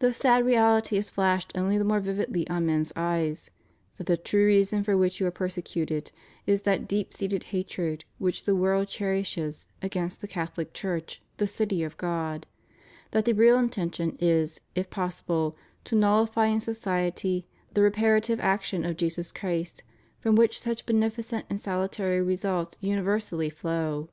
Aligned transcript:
The 0.00 0.12
sad 0.12 0.44
reality 0.44 0.98
is 0.98 1.08
flashed 1.08 1.52
only 1.54 1.78
the 1.78 1.86
more 1.86 1.98
vividly 1.98 2.46
on 2.50 2.66
men's 2.66 2.92
eyes, 2.96 3.50
that 3.96 4.04
the 4.06 4.18
true 4.18 4.44
reason 4.44 4.84
for 4.84 4.94
wliich 4.94 5.20
you 5.20 5.26
are 5.26 5.30
persecuted 5.30 6.12
is 6.46 6.60
that 6.68 6.86
deep 6.86 7.14
seated 7.14 7.44
hatred 7.44 8.04
which 8.18 8.44
the 8.44 8.54
world 8.54 8.88
cherishes 8.88 9.64
against 9.80 10.20
the 10.20 10.28
Cathohc 10.28 10.74
Church, 10.74 11.22
the 11.38 11.46
City 11.46 11.82
of 11.82 11.96
God; 11.96 12.46
that 13.12 13.24
the 13.24 13.32
real 13.32 13.58
intention 13.58 14.18
is, 14.20 14.60
if 14.74 14.90
possible, 14.90 15.56
to 15.84 15.96
nullify 15.96 16.44
in 16.48 16.60
society 16.60 17.46
the 17.72 17.80
re 17.80 17.90
parative 17.90 18.40
action 18.40 18.84
of 18.84 18.98
Jesus 18.98 19.32
Christ 19.32 19.82
from 20.20 20.36
which 20.36 20.60
such 20.60 20.84
beneficent 20.84 21.46
and 21.48 21.58
salutary 21.58 22.20
results 22.20 22.76
universally 22.82 23.48
flow. 23.48 24.10